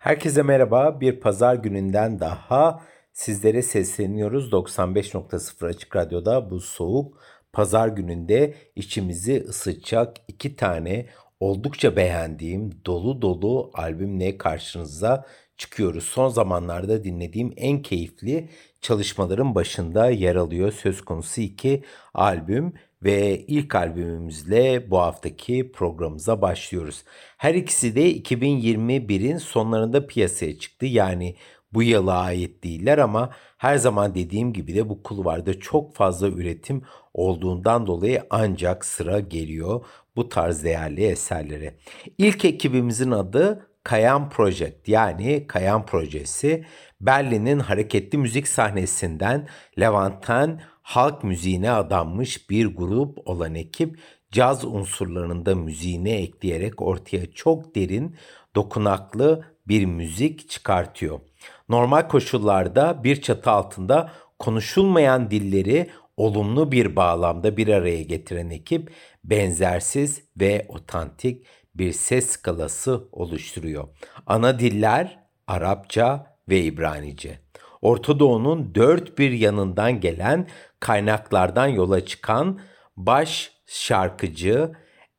Herkese 0.00 0.42
merhaba. 0.42 1.00
Bir 1.00 1.20
pazar 1.20 1.54
gününden 1.54 2.20
daha 2.20 2.82
sizlere 3.12 3.62
sesleniyoruz. 3.62 4.52
95.0 4.52 5.66
Açık 5.66 5.96
Radyo'da 5.96 6.50
bu 6.50 6.60
soğuk 6.60 7.18
pazar 7.52 7.88
gününde 7.88 8.54
içimizi 8.76 9.44
ısıtacak 9.48 10.16
iki 10.28 10.56
tane 10.56 11.06
oldukça 11.40 11.96
beğendiğim 11.96 12.70
dolu 12.86 13.22
dolu 13.22 13.70
albümle 13.74 14.38
karşınıza 14.38 15.26
çıkıyoruz. 15.56 16.04
Son 16.04 16.28
zamanlarda 16.28 17.04
dinlediğim 17.04 17.52
en 17.56 17.82
keyifli 17.82 18.48
çalışmaların 18.80 19.54
başında 19.54 20.10
yer 20.10 20.36
alıyor 20.36 20.72
söz 20.72 21.04
konusu 21.04 21.40
iki 21.40 21.84
albüm 22.14 22.72
ve 23.04 23.38
ilk 23.46 23.74
albümümüzle 23.74 24.90
bu 24.90 24.98
haftaki 24.98 25.72
programımıza 25.72 26.42
başlıyoruz. 26.42 27.04
Her 27.36 27.54
ikisi 27.54 27.94
de 27.94 28.12
2021'in 28.12 29.38
sonlarında 29.38 30.06
piyasaya 30.06 30.58
çıktı. 30.58 30.86
Yani 30.86 31.36
bu 31.72 31.82
yıla 31.82 32.18
ait 32.18 32.64
değiller 32.64 32.98
ama 32.98 33.30
her 33.58 33.76
zaman 33.76 34.14
dediğim 34.14 34.52
gibi 34.52 34.74
de 34.74 34.88
bu 34.88 35.02
kulvarda 35.02 35.60
çok 35.60 35.94
fazla 35.94 36.28
üretim 36.28 36.82
olduğundan 37.14 37.86
dolayı 37.86 38.22
ancak 38.30 38.84
sıra 38.84 39.20
geliyor 39.20 39.84
bu 40.16 40.28
tarz 40.28 40.64
değerli 40.64 41.04
eserlere. 41.04 41.74
İlk 42.18 42.44
ekibimizin 42.44 43.10
adı 43.10 43.66
Kayan 43.84 44.30
Project 44.30 44.88
yani 44.88 45.46
Kayan 45.46 45.86
Projesi 45.86 46.64
Berlin'in 47.00 47.58
hareketli 47.58 48.18
müzik 48.18 48.48
sahnesinden 48.48 49.48
Levanten 49.78 50.60
halk 50.82 51.24
müziğine 51.24 51.70
adanmış 51.70 52.50
bir 52.50 52.66
grup 52.66 53.28
olan 53.28 53.54
ekip 53.54 53.98
caz 54.32 54.64
unsurlarını 54.64 55.46
da 55.46 55.54
müziğine 55.54 56.12
ekleyerek 56.12 56.82
ortaya 56.82 57.32
çok 57.32 57.74
derin, 57.74 58.16
dokunaklı 58.54 59.44
bir 59.68 59.84
müzik 59.84 60.50
çıkartıyor. 60.50 61.20
Normal 61.68 62.08
koşullarda 62.08 63.04
bir 63.04 63.22
çatı 63.22 63.50
altında 63.50 64.12
konuşulmayan 64.38 65.30
dilleri 65.30 65.90
olumlu 66.16 66.72
bir 66.72 66.96
bağlamda 66.96 67.56
bir 67.56 67.68
araya 67.68 68.02
getiren 68.02 68.50
ekip 68.50 68.92
benzersiz 69.24 70.22
ve 70.40 70.66
otantik 70.68 71.46
bir 71.74 71.92
ses 71.92 72.26
skalası 72.26 73.08
oluşturuyor. 73.12 73.88
Ana 74.26 74.58
diller 74.58 75.18
Arapça 75.46 76.36
ve 76.48 76.60
İbranice. 76.60 77.38
Orta 77.82 78.18
Doğu'nun 78.18 78.74
dört 78.74 79.18
bir 79.18 79.30
yanından 79.30 80.00
gelen 80.00 80.48
kaynaklardan 80.80 81.66
yola 81.66 82.04
çıkan 82.06 82.60
baş 82.96 83.52
şarkıcı 83.66 84.72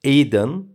Aidan 0.06 0.68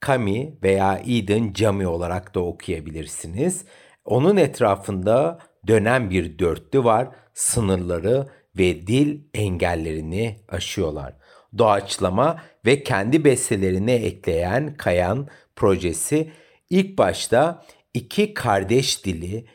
Kami 0.00 0.58
veya 0.62 0.86
Aidan 0.86 1.52
Cami 1.52 1.86
olarak 1.86 2.34
da 2.34 2.40
okuyabilirsiniz. 2.40 3.64
Onun 4.04 4.36
etrafında 4.36 5.38
dönen 5.66 6.10
bir 6.10 6.38
dörtlü 6.38 6.84
var. 6.84 7.08
Sınırları 7.34 8.26
ve 8.58 8.86
dil 8.86 9.20
engellerini 9.34 10.40
aşıyorlar. 10.48 11.14
Doğaçlama 11.58 12.42
ve 12.66 12.82
kendi 12.82 13.24
bestelerine 13.24 13.94
ekleyen 13.94 14.74
Kayan 14.74 15.28
projesi 15.56 16.32
ilk 16.70 16.98
başta 16.98 17.64
iki 17.94 18.34
kardeş 18.34 19.04
dili 19.04 19.46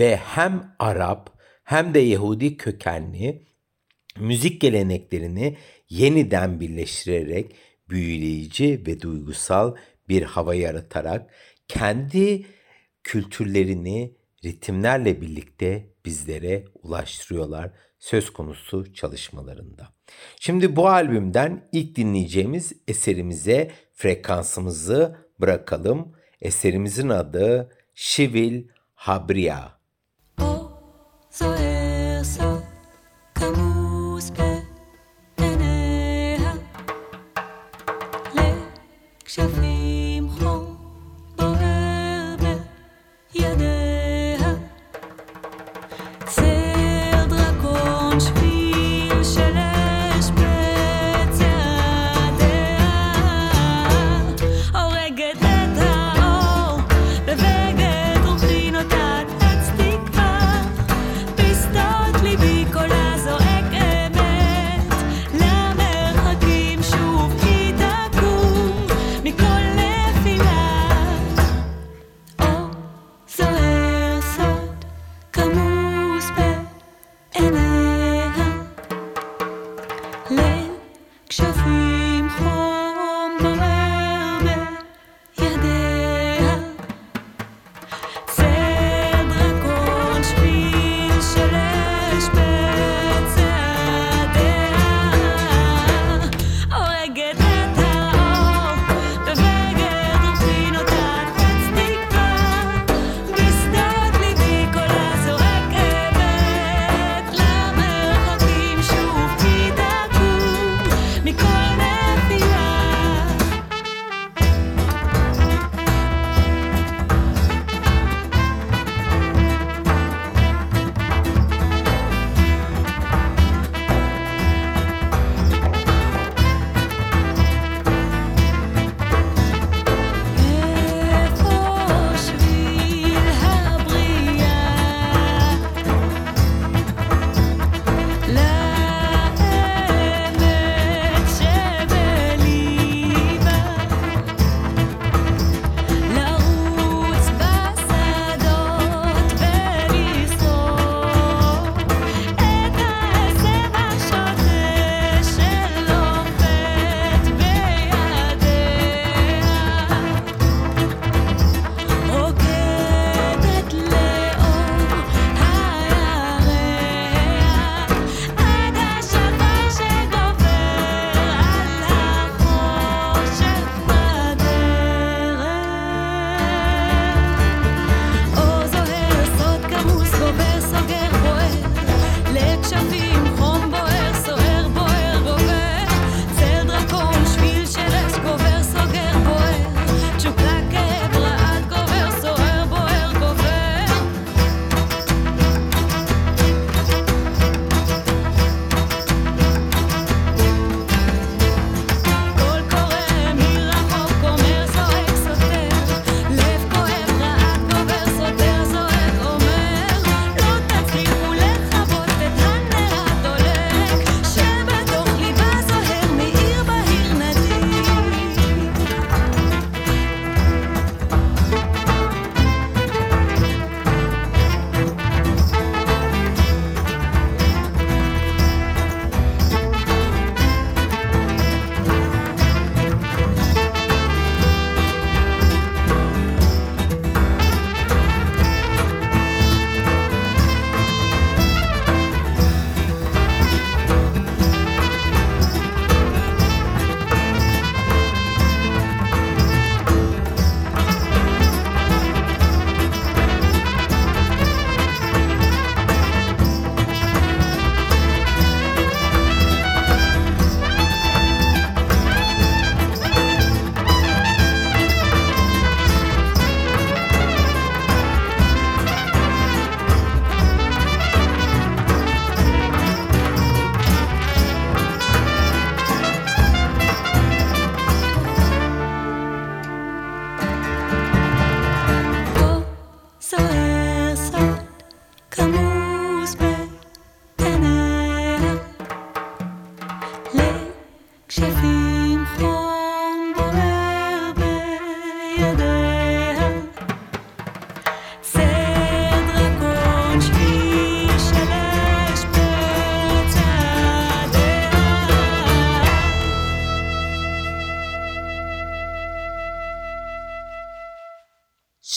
ve 0.00 0.16
hem 0.16 0.74
Arap 0.78 1.30
hem 1.64 1.94
de 1.94 1.98
Yahudi 1.98 2.56
kökenli 2.56 3.46
müzik 4.18 4.60
geleneklerini 4.60 5.56
yeniden 5.88 6.60
birleştirerek 6.60 7.56
büyüleyici 7.88 8.82
ve 8.86 9.00
duygusal 9.00 9.76
bir 10.08 10.22
hava 10.22 10.54
yaratarak 10.54 11.30
kendi 11.68 12.46
kültürlerini 13.04 14.14
ritimlerle 14.44 15.20
birlikte 15.20 15.86
bizlere 16.04 16.64
ulaştırıyorlar 16.82 17.70
söz 17.98 18.30
konusu 18.30 18.94
çalışmalarında. 18.94 19.88
Şimdi 20.40 20.76
bu 20.76 20.88
albümden 20.88 21.68
ilk 21.72 21.96
dinleyeceğimiz 21.96 22.72
eserimize 22.88 23.70
frekansımızı 23.94 25.16
bırakalım. 25.40 26.12
Eserimizin 26.40 27.08
adı 27.08 27.70
Şivil 27.94 28.68
Habria. 28.94 29.79
So. 31.32 31.69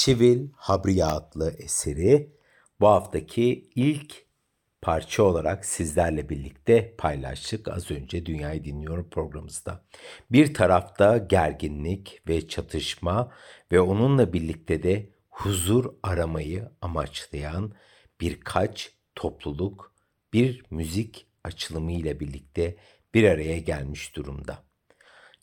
Sivil 0.04 0.50
Habriya 0.56 1.08
adlı 1.08 1.56
eseri 1.58 2.32
bu 2.80 2.88
haftaki 2.88 3.70
ilk 3.76 4.26
parça 4.82 5.24
olarak 5.24 5.66
sizlerle 5.66 6.30
birlikte 6.30 6.96
paylaştık 6.96 7.68
az 7.68 7.92
önce 7.92 8.26
Dünyayı 8.26 8.64
Dinliyorum 8.64 9.10
programımızda. 9.10 9.86
Bir 10.32 10.54
tarafta 10.54 11.18
gerginlik 11.18 12.22
ve 12.28 12.48
çatışma 12.48 13.32
ve 13.72 13.82
onunla 13.82 14.34
birlikte 14.34 14.84
de 14.84 15.10
huzur 15.30 15.94
aramayı 16.04 16.72
amaçlayan 16.82 17.74
birkaç 18.22 18.92
topluluk 19.16 19.94
bir 20.34 20.66
müzik 20.72 21.28
açılımı 21.44 21.92
ile 21.92 22.20
birlikte 22.20 22.76
bir 23.14 23.24
araya 23.24 23.58
gelmiş 23.58 24.16
durumda. 24.16 24.64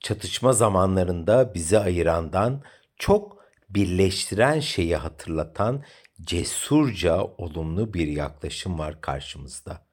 Çatışma 0.01 0.53
zamanlarında 0.53 1.55
bizi 1.55 1.79
ayırandan 1.79 2.63
çok 2.97 3.40
birleştiren 3.71 4.61
şeyi 4.61 4.97
hatırlatan 4.97 5.85
cesurca 6.23 7.23
olumlu 7.23 7.95
bir 7.95 8.09
yaklaşım 8.09 8.79
var 8.79 9.01
karşımızda. 9.01 9.87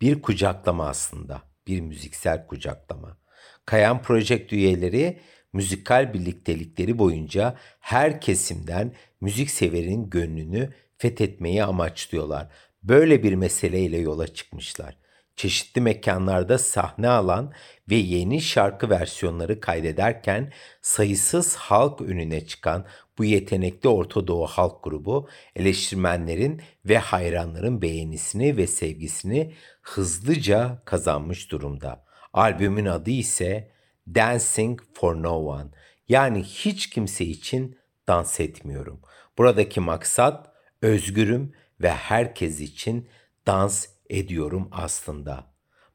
Bir 0.00 0.22
kucaklama 0.22 0.88
aslında, 0.88 1.42
bir 1.66 1.80
müziksel 1.80 2.46
kucaklama. 2.46 3.18
Kayan 3.66 4.02
Project 4.02 4.52
üyeleri 4.52 5.20
müzikal 5.52 6.14
birliktelikleri 6.14 6.98
boyunca 6.98 7.56
her 7.80 8.20
kesimden 8.20 8.94
müzik 9.20 9.50
severin 9.50 10.10
gönlünü 10.10 10.74
fethetmeyi 10.98 11.64
amaçlıyorlar. 11.64 12.48
Böyle 12.82 13.22
bir 13.22 13.34
meseleyle 13.34 13.98
yola 13.98 14.34
çıkmışlar. 14.34 15.01
Çeşitli 15.42 15.80
mekanlarda 15.80 16.58
sahne 16.58 17.08
alan 17.08 17.52
ve 17.90 17.94
yeni 17.94 18.40
şarkı 18.40 18.90
versiyonları 18.90 19.60
kaydederken 19.60 20.52
sayısız 20.82 21.56
halk 21.56 22.00
önüne 22.00 22.46
çıkan 22.46 22.86
bu 23.18 23.24
yetenekli 23.24 23.88
Orta 23.88 24.26
Doğu 24.26 24.46
halk 24.46 24.84
grubu 24.84 25.28
eleştirmenlerin 25.56 26.62
ve 26.84 26.98
hayranların 26.98 27.82
beğenisini 27.82 28.56
ve 28.56 28.66
sevgisini 28.66 29.54
hızlıca 29.82 30.82
kazanmış 30.84 31.50
durumda. 31.50 32.04
Albümün 32.32 32.86
adı 32.86 33.10
ise 33.10 33.70
Dancing 34.14 34.80
for 34.94 35.22
No 35.22 35.34
One 35.34 35.70
yani 36.08 36.42
hiç 36.42 36.90
kimse 36.90 37.24
için 37.24 37.78
dans 38.08 38.40
etmiyorum. 38.40 39.00
Buradaki 39.38 39.80
maksat 39.80 40.52
özgürüm 40.82 41.52
ve 41.80 41.90
herkes 41.90 42.60
için 42.60 43.08
dans 43.46 43.91
ediyorum 44.12 44.68
aslında. 44.72 45.52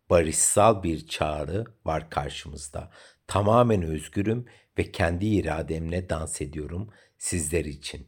Barışsal 0.10 0.84
bir 0.84 1.08
çağrı 1.08 1.66
var 1.86 2.10
karşımızda. 2.10 2.92
Tamamen 3.28 3.84
özgürüm 3.84 4.46
ve 4.78 4.92
kendi 4.92 5.26
irademle 5.26 6.10
dans 6.10 6.42
ediyorum 6.42 6.90
sizler 7.18 7.66
için. 7.66 8.08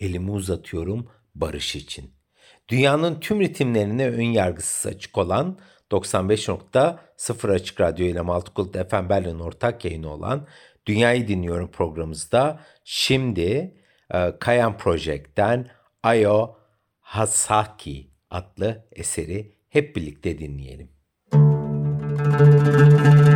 Elimi 0.00 0.30
uzatıyorum 0.30 1.10
barış 1.34 1.76
için. 1.76 2.14
Dünyanın 2.68 3.20
tüm 3.20 3.40
ritimlerine 3.40 4.10
ön 4.10 4.22
yargısız 4.22 4.92
açık 4.92 5.18
olan 5.18 5.58
95.0 5.90 7.52
Açık 7.52 7.80
Radyo 7.80 8.06
ile 8.06 8.20
Maltıkult 8.20 8.90
FM 8.90 9.08
Berlin 9.08 9.38
ortak 9.38 9.84
yayını 9.84 10.12
olan 10.12 10.46
Dünyayı 10.86 11.28
Dinliyorum 11.28 11.70
programımızda 11.70 12.60
şimdi 12.84 13.74
e, 14.14 14.38
Kayan 14.40 14.78
Project'ten 14.78 15.70
Ayo 16.02 16.54
Hasaki 17.00 18.10
adlı 18.30 18.88
eseri 18.92 19.59
hep 19.70 19.96
birlikte 19.96 20.38
dinleyelim. 20.38 20.88
Müzik 22.40 23.29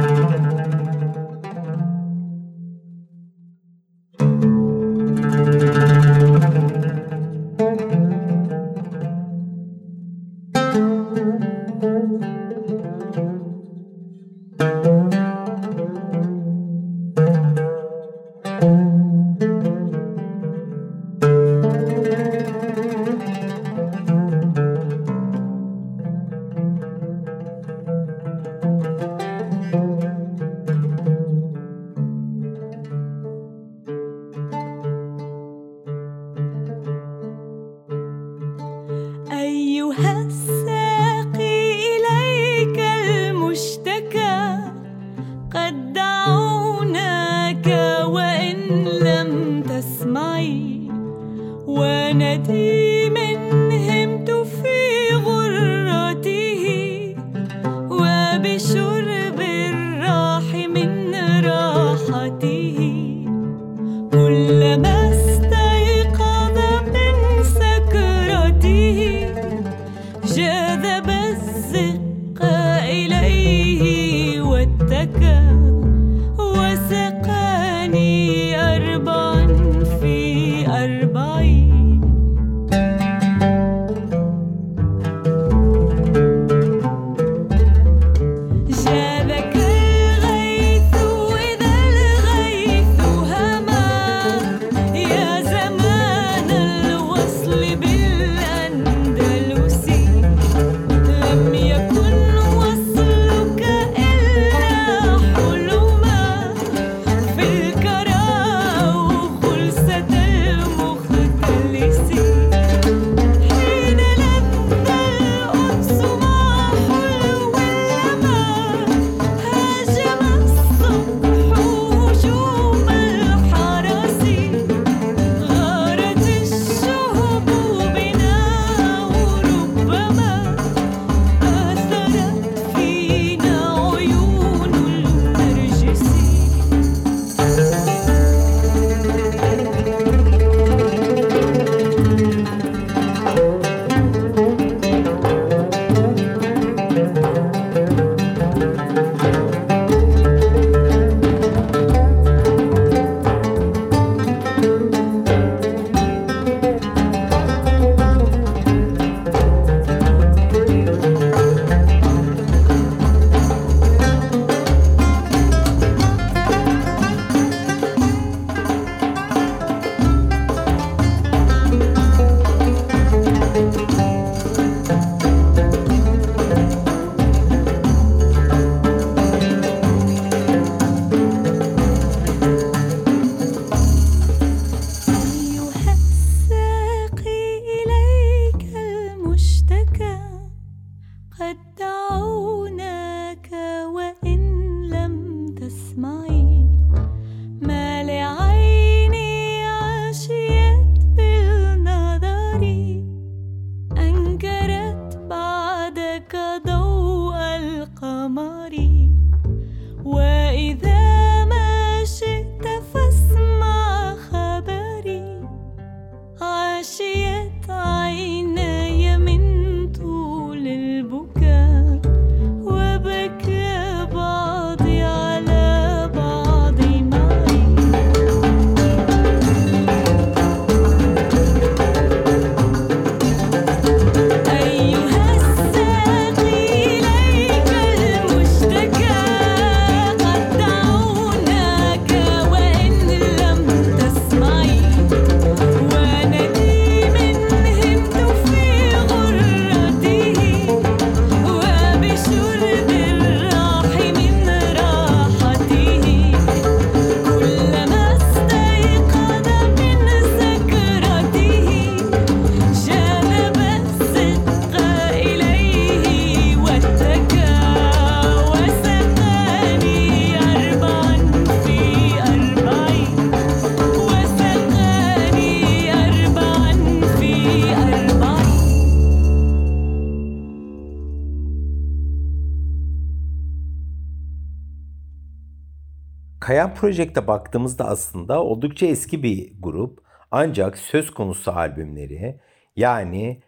Kayan 286.54 286.74
Project'e 286.74 287.26
baktığımızda 287.26 287.84
aslında 287.88 288.44
oldukça 288.44 288.86
eski 288.86 289.22
bir 289.22 289.52
grup. 289.60 290.00
Ancak 290.30 290.78
söz 290.78 291.10
konusu 291.10 291.50
albümleri 291.50 292.40
yani 292.76 293.42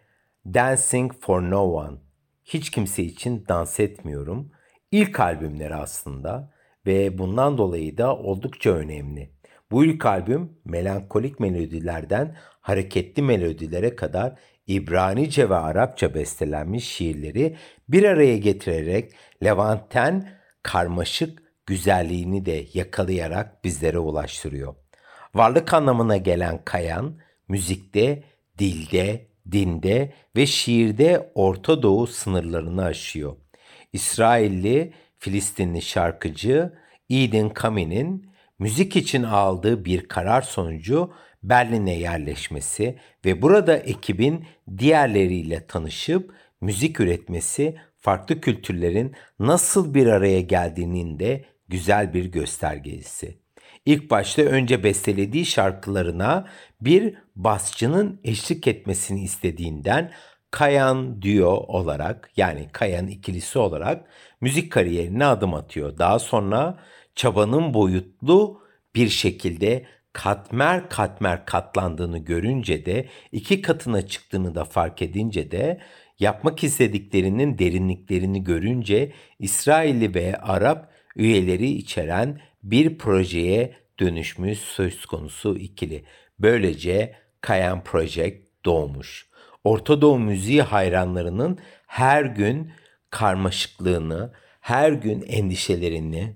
Dancing 0.45 1.13
for 1.21 1.41
No 1.41 1.61
One, 1.61 1.97
Hiç 2.43 2.69
Kimse 2.69 3.03
için 3.03 3.45
Dans 3.49 3.79
Etmiyorum 3.79 4.51
ilk 4.91 5.19
albümleri 5.19 5.75
aslında 5.75 6.53
ve 6.85 7.17
bundan 7.17 7.57
dolayı 7.57 7.97
da 7.97 8.15
oldukça 8.15 8.69
önemli. 8.69 9.31
Bu 9.71 9.85
ilk 9.85 10.05
albüm 10.05 10.57
melankolik 10.65 11.39
melodilerden 11.39 12.35
hareketli 12.61 13.21
melodilere 13.21 13.95
kadar 13.95 14.39
İbranice 14.67 15.49
ve 15.49 15.55
Arapça 15.55 16.13
bestelenmiş 16.13 16.87
şiirleri 16.87 17.55
bir 17.89 18.03
araya 18.03 18.37
getirerek 18.37 19.11
Levanten 19.43 20.29
karmaşık 20.63 21.46
güzelliğini 21.67 22.45
de 22.45 22.65
yakalayarak 22.73 23.63
bizlere 23.63 23.99
ulaştırıyor. 23.99 24.75
Varlık 25.35 25.73
anlamına 25.73 26.17
gelen 26.17 26.65
kayan, 26.65 27.19
müzikte, 27.47 28.23
dilde, 28.59 29.27
dinde 29.51 30.13
ve 30.35 30.45
şiirde 30.45 31.31
Orta 31.35 31.81
Doğu 31.81 32.07
sınırlarını 32.07 32.83
aşıyor. 32.83 33.35
İsrailli, 33.93 34.93
Filistinli 35.17 35.81
şarkıcı 35.81 36.73
Eden 37.09 37.49
Kami'nin 37.49 38.29
müzik 38.59 38.95
için 38.95 39.23
aldığı 39.23 39.85
bir 39.85 40.07
karar 40.07 40.41
sonucu 40.41 41.13
Berlin'e 41.43 41.99
yerleşmesi 41.99 42.99
ve 43.25 43.41
burada 43.41 43.77
ekibin 43.77 44.45
diğerleriyle 44.77 45.67
tanışıp 45.67 46.33
müzik 46.61 46.99
üretmesi 46.99 47.75
farklı 47.97 48.41
kültürlerin 48.41 49.15
nasıl 49.39 49.93
bir 49.93 50.07
araya 50.07 50.41
geldiğinin 50.41 51.19
de 51.19 51.45
güzel 51.69 52.13
bir 52.13 52.25
göstergesi. 52.25 53.37
İlk 53.85 54.11
başta 54.11 54.41
önce 54.41 54.83
bestelediği 54.83 55.45
şarkılarına 55.45 56.47
bir 56.81 57.15
basçının 57.35 58.19
eşlik 58.23 58.67
etmesini 58.67 59.23
istediğinden 59.23 60.11
Kayan 60.51 61.21
Duo 61.21 61.49
olarak 61.49 62.31
yani 62.37 62.67
Kayan 62.71 63.07
ikilisi 63.07 63.59
olarak 63.59 64.05
müzik 64.41 64.71
kariyerine 64.71 65.25
adım 65.25 65.53
atıyor. 65.53 65.97
Daha 65.97 66.19
sonra 66.19 66.79
çabanın 67.15 67.73
boyutlu 67.73 68.61
bir 68.95 69.09
şekilde 69.09 69.85
katmer 70.13 70.89
katmer 70.89 71.45
katlandığını 71.45 72.17
görünce 72.17 72.85
de 72.85 73.09
iki 73.31 73.61
katına 73.61 74.07
çıktığını 74.07 74.55
da 74.55 74.65
fark 74.65 75.01
edince 75.01 75.51
de 75.51 75.81
yapmak 76.19 76.63
istediklerinin 76.63 77.57
derinliklerini 77.57 78.43
görünce 78.43 79.11
İsrailli 79.39 80.15
ve 80.15 80.37
Arap 80.37 80.96
üyeleri 81.17 81.69
içeren 81.69 82.41
bir 82.63 82.97
projeye 82.97 83.75
dönüşmüş 83.99 84.59
söz 84.59 85.05
konusu 85.05 85.57
ikili. 85.57 86.05
Böylece 86.39 87.15
Kayan 87.41 87.83
Project 87.83 88.65
doğmuş. 88.65 89.29
Orta 89.63 90.01
Doğu 90.01 90.19
müziği 90.19 90.61
hayranlarının 90.61 91.59
her 91.87 92.23
gün 92.23 92.71
karmaşıklığını, 93.09 94.33
her 94.61 94.91
gün 94.91 95.21
endişelerini, 95.21 96.35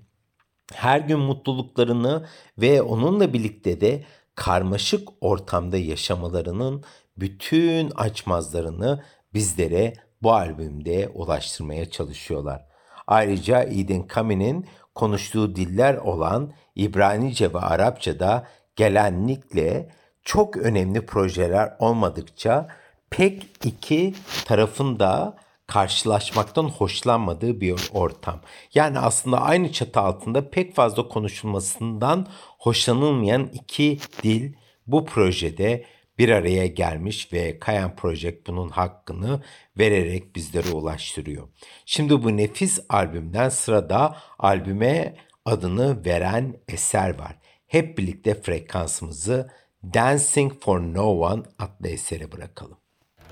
her 0.74 1.00
gün 1.00 1.18
mutluluklarını 1.18 2.26
ve 2.58 2.82
onunla 2.82 3.32
birlikte 3.32 3.80
de 3.80 4.04
karmaşık 4.34 5.08
ortamda 5.20 5.76
yaşamalarının 5.76 6.84
bütün 7.16 7.90
açmazlarını 7.90 9.04
bizlere 9.34 9.92
bu 10.22 10.32
albümde 10.32 11.08
ulaştırmaya 11.08 11.90
çalışıyorlar. 11.90 12.71
Ayrıca 13.12 13.62
Eden 13.62 14.06
Kami'nin 14.06 14.66
konuştuğu 14.94 15.56
diller 15.56 15.94
olan 15.94 16.52
İbranice 16.74 17.54
ve 17.54 17.58
Arapçada 17.58 18.46
gelenlikle 18.76 19.88
çok 20.22 20.56
önemli 20.56 21.06
projeler 21.06 21.76
olmadıkça 21.78 22.68
pek 23.10 23.46
iki 23.64 24.14
tarafın 24.44 24.98
da 24.98 25.36
karşılaşmaktan 25.66 26.64
hoşlanmadığı 26.64 27.60
bir 27.60 27.90
ortam. 27.92 28.40
Yani 28.74 28.98
aslında 28.98 29.40
aynı 29.40 29.72
çatı 29.72 30.00
altında 30.00 30.50
pek 30.50 30.74
fazla 30.74 31.08
konuşulmasından 31.08 32.26
hoşlanılmayan 32.58 33.50
iki 33.52 33.98
dil 34.22 34.52
bu 34.86 35.04
projede 35.04 35.84
bir 36.18 36.28
araya 36.28 36.66
gelmiş 36.66 37.32
ve 37.32 37.58
Kayan 37.58 37.96
Project 37.96 38.46
bunun 38.46 38.68
hakkını 38.68 39.42
vererek 39.78 40.36
bizlere 40.36 40.70
ulaştırıyor. 40.70 41.48
Şimdi 41.86 42.22
bu 42.22 42.36
nefis 42.36 42.80
albümden 42.88 43.48
sırada 43.48 44.16
albüme 44.38 45.14
adını 45.44 46.04
veren 46.04 46.56
eser 46.68 47.18
var. 47.18 47.38
Hep 47.66 47.98
birlikte 47.98 48.42
frekansımızı 48.42 49.50
Dancing 49.94 50.52
for 50.60 50.80
No 50.80 51.04
One 51.04 51.42
adlı 51.58 51.88
esere 51.88 52.32
bırakalım. 52.32 52.78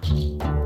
Müzik 0.03 0.60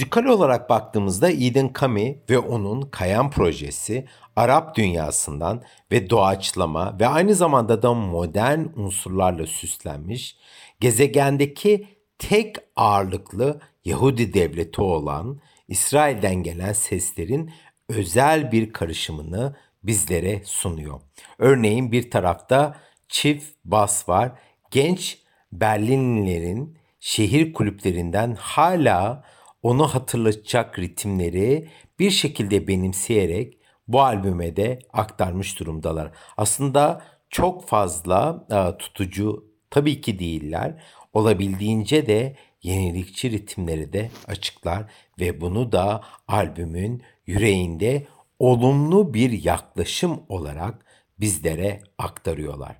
Müzikal 0.00 0.24
olarak 0.24 0.70
baktığımızda 0.70 1.30
Eden 1.30 1.72
Kami 1.72 2.22
ve 2.30 2.38
onun 2.38 2.82
Kayan 2.82 3.30
projesi 3.30 4.06
Arap 4.36 4.76
dünyasından 4.76 5.62
ve 5.92 6.10
doğaçlama 6.10 7.00
ve 7.00 7.08
aynı 7.08 7.34
zamanda 7.34 7.82
da 7.82 7.94
modern 7.94 8.60
unsurlarla 8.76 9.46
süslenmiş, 9.46 10.36
gezegendeki 10.80 11.88
tek 12.18 12.56
ağırlıklı 12.76 13.60
Yahudi 13.84 14.34
devleti 14.34 14.80
olan 14.80 15.40
İsrail'den 15.68 16.34
gelen 16.34 16.72
seslerin 16.72 17.50
özel 17.88 18.52
bir 18.52 18.72
karışımını 18.72 19.56
bizlere 19.82 20.42
sunuyor. 20.44 21.00
Örneğin 21.38 21.92
bir 21.92 22.10
tarafta 22.10 22.76
çift 23.08 23.54
bas 23.64 24.08
var. 24.08 24.32
Genç 24.70 25.18
Berlinlilerin 25.52 26.78
şehir 27.00 27.52
kulüplerinden 27.52 28.36
hala 28.40 29.24
onu 29.62 29.86
hatırlatacak 29.86 30.78
ritimleri 30.78 31.68
bir 31.98 32.10
şekilde 32.10 32.68
benimseyerek 32.68 33.58
bu 33.88 34.02
albüme 34.02 34.56
de 34.56 34.78
aktarmış 34.92 35.60
durumdalar. 35.60 36.12
Aslında 36.36 37.02
çok 37.30 37.68
fazla 37.68 38.46
e, 38.50 38.78
tutucu 38.78 39.44
tabii 39.70 40.00
ki 40.00 40.18
değiller. 40.18 40.82
Olabildiğince 41.12 42.06
de 42.06 42.36
yenilikçi 42.62 43.30
ritimleri 43.30 43.92
de 43.92 44.10
açıklar 44.26 44.92
ve 45.20 45.40
bunu 45.40 45.72
da 45.72 46.04
albümün 46.28 47.02
yüreğinde 47.26 48.06
olumlu 48.38 49.14
bir 49.14 49.44
yaklaşım 49.44 50.20
olarak 50.28 50.84
bizlere 51.20 51.82
aktarıyorlar. 51.98 52.76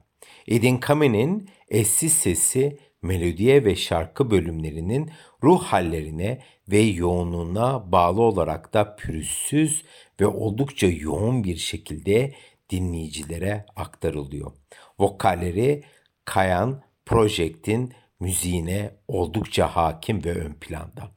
Edin 0.48 0.76
Kamen'in 0.76 1.48
eşsiz 1.68 2.12
sesi 2.12 2.78
melodiye 3.02 3.64
ve 3.64 3.76
şarkı 3.76 4.30
bölümlerinin 4.30 5.10
ruh 5.42 5.62
hallerine 5.62 6.42
ve 6.70 6.78
yoğunluğuna 6.78 7.92
bağlı 7.92 8.22
olarak 8.22 8.74
da 8.74 8.96
pürüzsüz 8.96 9.84
ve 10.20 10.26
oldukça 10.26 10.86
yoğun 10.86 11.44
bir 11.44 11.56
şekilde 11.56 12.34
dinleyicilere 12.70 13.66
aktarılıyor. 13.76 14.52
Vokalleri 14.98 15.84
Kayan 16.24 16.82
Project'in 17.06 17.92
müziğine 18.20 18.90
oldukça 19.08 19.66
hakim 19.66 20.24
ve 20.24 20.32
ön 20.32 20.52
planda. 20.52 21.10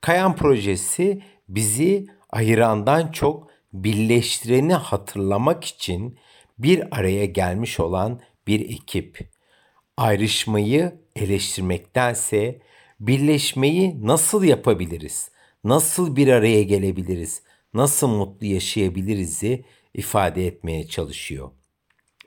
Kayan 0.00 0.36
projesi 0.36 1.22
bizi 1.48 2.06
ayırandan 2.30 3.12
çok 3.12 3.50
birleştireni 3.72 4.74
hatırlamak 4.74 5.64
için 5.64 6.18
bir 6.58 6.98
araya 6.98 7.24
gelmiş 7.24 7.80
olan 7.80 8.20
bir 8.46 8.60
ekip. 8.60 9.30
Ayrışmayı 9.96 11.00
eleştirmektense 11.16 12.60
birleşmeyi 13.00 14.06
nasıl 14.06 14.44
yapabiliriz? 14.44 15.30
Nasıl 15.64 16.16
bir 16.16 16.28
araya 16.28 16.62
gelebiliriz? 16.62 17.42
Nasıl 17.74 18.08
mutlu 18.08 18.46
yaşayabiliriz'i 18.46 19.64
ifade 19.94 20.46
etmeye 20.46 20.86
çalışıyor. 20.88 21.50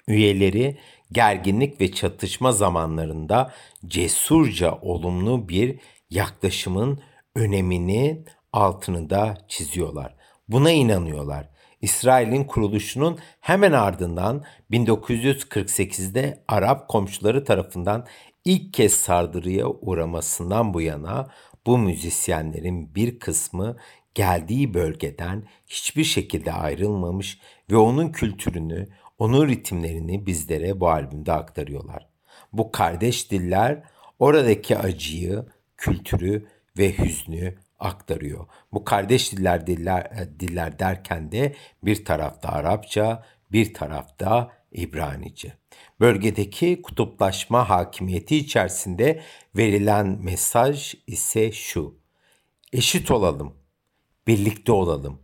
Üyeleri 0.08 0.78
gerginlik 1.12 1.82
ve 1.82 1.92
çatışma 1.92 2.52
zamanlarında 2.52 3.54
cesurca 3.86 4.80
olumlu 4.82 5.50
bir 5.50 5.80
yaklaşımın 6.10 7.00
önemini 7.36 8.24
altını 8.54 9.10
da 9.10 9.38
çiziyorlar. 9.48 10.16
Buna 10.48 10.72
inanıyorlar. 10.72 11.50
İsrail'in 11.82 12.44
kuruluşunun 12.44 13.20
hemen 13.40 13.72
ardından 13.72 14.44
1948'de 14.72 16.44
Arap 16.48 16.88
komşuları 16.88 17.44
tarafından 17.44 18.08
ilk 18.46 18.74
kez 18.74 18.94
sardırıya 18.94 19.68
uğramasından 19.68 20.74
bu 20.74 20.82
yana 20.82 21.30
bu 21.66 21.78
müzisyenlerin 21.78 22.96
bir 22.96 23.20
kısmı 23.20 23.78
geldiği 24.16 24.74
bölgeden 24.74 25.44
hiçbir 25.68 26.04
şekilde 26.04 26.52
ayrılmamış 26.52 27.40
ve 27.72 27.78
onun 27.78 28.10
kültürünü, 28.10 28.88
onun 29.18 29.48
ritimlerini 29.48 30.26
bizlere 30.26 30.80
bu 30.80 30.90
albümde 30.90 31.32
aktarıyorlar. 31.32 32.08
Bu 32.54 32.72
kardeş 32.72 33.32
diller 33.32 33.84
oradaki 34.20 34.78
acıyı, 34.78 35.46
kültürü 35.78 36.48
ve 36.78 36.98
hüznü 36.98 37.56
aktarıyor. 37.80 38.48
Bu 38.74 38.86
kardeş 38.86 39.32
diller 39.32 39.68
diller, 39.68 40.02
e, 40.02 40.40
diller 40.40 40.80
derken 40.80 41.32
de 41.32 41.56
bir 41.84 42.06
tarafta 42.06 42.50
Arapça, 42.50 43.24
bir 43.52 43.74
tarafta 43.74 44.52
İbranice. 44.74 45.54
Bölgedeki 46.00 46.82
kutuplaşma 46.82 47.70
hakimiyeti 47.70 48.38
içerisinde 48.38 49.22
verilen 49.58 50.20
mesaj 50.22 50.96
ise 51.08 51.52
şu. 51.52 51.96
Eşit 52.74 53.12
olalım, 53.12 53.54
birlikte 54.28 54.72
olalım, 54.72 55.20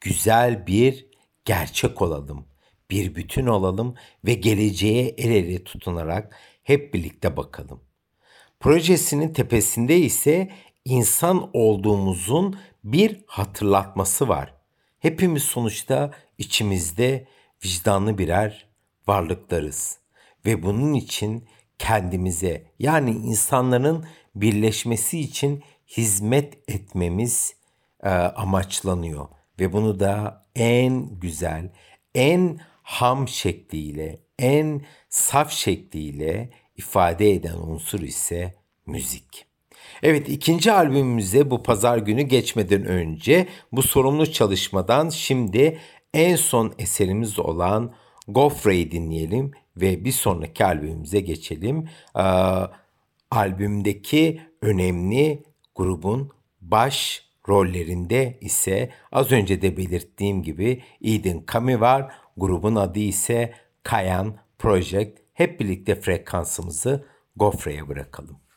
güzel 0.00 0.66
bir 0.66 1.06
gerçek 1.44 2.02
olalım, 2.02 2.46
bir 2.90 3.14
bütün 3.14 3.46
olalım 3.46 3.94
ve 4.24 4.34
geleceğe 4.34 5.08
el 5.08 5.30
ele 5.30 5.64
tutunarak 5.64 6.36
hep 6.62 6.94
birlikte 6.94 7.36
bakalım. 7.36 7.80
Projesinin 8.60 9.32
tepesinde 9.32 9.96
ise 9.98 10.50
insan 10.84 11.50
olduğumuzun 11.52 12.58
bir 12.84 13.20
hatırlatması 13.26 14.28
var. 14.28 14.54
Hepimiz 14.98 15.42
sonuçta 15.42 16.10
içimizde 16.38 17.26
vicdanlı 17.64 18.18
birer 18.18 18.67
varlıklarız 19.08 19.98
ve 20.46 20.62
bunun 20.62 20.94
için 20.94 21.48
kendimize 21.78 22.64
yani 22.78 23.10
insanların 23.10 24.04
birleşmesi 24.34 25.20
için 25.20 25.62
hizmet 25.96 26.70
etmemiz 26.70 27.56
e, 28.02 28.08
amaçlanıyor 28.10 29.28
ve 29.60 29.72
bunu 29.72 30.00
da 30.00 30.46
en 30.56 31.20
güzel, 31.20 31.72
en 32.14 32.60
ham 32.82 33.28
şekliyle, 33.28 34.20
en 34.38 34.82
saf 35.08 35.52
şekliyle 35.52 36.50
ifade 36.76 37.32
eden 37.32 37.56
unsur 37.56 38.00
ise 38.00 38.54
müzik. 38.86 39.46
Evet 40.02 40.28
ikinci 40.28 40.72
albümümüze 40.72 41.50
bu 41.50 41.62
pazar 41.62 41.98
günü 41.98 42.22
geçmeden 42.22 42.84
önce 42.84 43.48
bu 43.72 43.82
sorumlu 43.82 44.32
çalışmadan 44.32 45.08
şimdi 45.08 45.78
en 46.14 46.36
son 46.36 46.74
eserimiz 46.78 47.38
olan 47.38 47.94
Gofre'yi 48.28 48.90
dinleyelim 48.90 49.50
ve 49.76 50.04
bir 50.04 50.12
sonraki 50.12 50.64
albümümüze 50.64 51.20
geçelim. 51.20 51.88
Ee, 52.16 52.22
albümdeki 53.30 54.40
önemli 54.62 55.42
grubun 55.74 56.30
baş 56.60 57.28
rollerinde 57.48 58.38
ise 58.40 58.90
az 59.12 59.32
önce 59.32 59.62
de 59.62 59.76
belirttiğim 59.76 60.42
gibi 60.42 60.82
Eden 61.04 61.40
Kami 61.46 61.80
var. 61.80 62.14
Grubun 62.36 62.76
adı 62.76 62.98
ise 62.98 63.54
Kayan 63.82 64.36
Project. 64.58 65.18
Hep 65.32 65.60
birlikte 65.60 66.00
frekansımızı 66.00 67.06
Gofre'ye 67.36 67.88
bırakalım. 67.88 68.47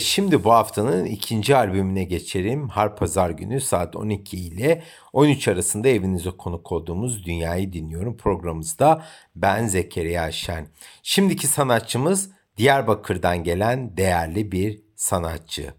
Şimdi 0.00 0.44
bu 0.44 0.52
haftanın 0.52 1.04
ikinci 1.04 1.56
albümüne 1.56 2.04
geçelim. 2.04 2.68
Har 2.68 2.96
Pazar 2.96 3.30
günü 3.30 3.60
saat 3.60 3.96
12 3.96 4.36
ile 4.36 4.82
13 5.12 5.48
arasında 5.48 5.88
evinize 5.88 6.30
konuk 6.30 6.72
olduğumuz 6.72 7.26
Dünyayı 7.26 7.72
Dinliyorum 7.72 8.16
programımızda 8.16 9.04
ben 9.36 9.66
Zekeriya 9.66 10.32
Şen. 10.32 10.68
Şimdiki 11.02 11.46
sanatçımız 11.46 12.30
Diyarbakır'dan 12.56 13.44
gelen 13.44 13.96
değerli 13.96 14.52
bir 14.52 14.82
sanatçı. 14.96 15.74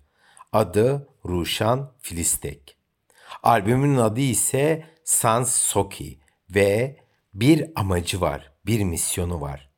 Adı 0.53 1.07
Ruşan 1.25 1.91
Filistek. 1.99 2.77
Albümün 3.43 3.97
adı 3.97 4.21
ise 4.21 4.85
Sans 5.03 5.55
Soki 5.55 6.19
ve 6.55 6.97
bir 7.33 7.71
amacı 7.75 8.21
var, 8.21 8.51
bir 8.65 8.83
misyonu 8.83 9.41
var. 9.41 9.71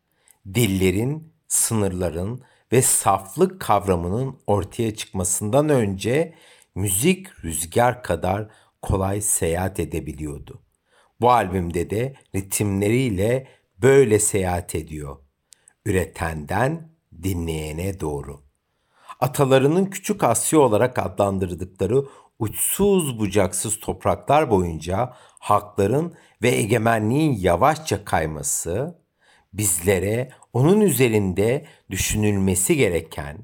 Dillerin, 0.53 1.33
sınırların, 1.47 2.43
ve 2.73 2.81
saflık 2.81 3.61
kavramının 3.61 4.39
ortaya 4.47 4.95
çıkmasından 4.95 5.69
önce 5.69 6.33
müzik 6.75 7.43
rüzgar 7.43 8.03
kadar 8.03 8.47
kolay 8.81 9.21
seyahat 9.21 9.79
edebiliyordu. 9.79 10.61
Bu 11.21 11.31
albümde 11.31 11.89
de 11.89 12.13
ritimleriyle 12.35 13.47
böyle 13.81 14.19
seyahat 14.19 14.75
ediyor. 14.75 15.17
Üretenden 15.85 16.89
dinleyene 17.23 17.99
doğru. 17.99 18.41
Atalarının 19.19 19.85
Küçük 19.85 20.23
Asya 20.23 20.59
olarak 20.59 20.99
adlandırdıkları 20.99 22.05
uçsuz 22.39 23.19
bucaksız 23.19 23.79
topraklar 23.79 24.49
boyunca 24.49 25.13
hakların 25.39 26.13
ve 26.41 26.49
egemenliğin 26.49 27.33
yavaşça 27.33 28.05
kayması 28.05 28.99
bizlere 29.53 30.29
onun 30.53 30.81
üzerinde 30.81 31.65
düşünülmesi 31.89 32.75
gereken, 32.75 33.37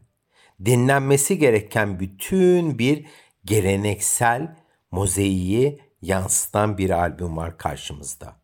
dinlenmesi 0.66 1.38
gereken 1.38 2.00
bütün 2.00 2.80
bir 2.80 3.06
geleneksel 3.46 4.56
mozaiği 4.92 5.80
yansıtan 6.02 6.78
bir 6.78 6.90
albüm 6.90 7.38
var 7.38 7.58
karşımızda. 7.58 8.40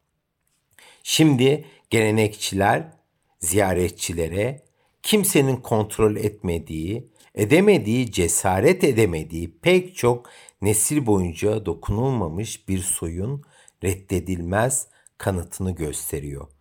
Şimdi 1.03 1.65
gelenekçiler 1.89 2.91
ziyaretçilere 3.39 4.65
kimsenin 5.03 5.57
kontrol 5.57 6.15
etmediği, 6.15 7.11
edemediği, 7.35 8.11
cesaret 8.11 8.83
edemediği 8.83 9.57
pek 9.61 9.95
çok 9.95 10.29
nesil 10.61 11.05
boyunca 11.05 11.65
dokunulmamış 11.65 12.67
bir 12.67 12.79
soyun 12.79 13.43
reddedilmez 13.83 14.87
kanıtını 15.17 15.71
gösteriyor. 15.71 16.54